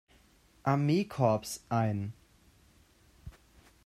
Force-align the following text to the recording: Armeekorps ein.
Armeekorps 0.63 1.63
ein. 1.69 2.13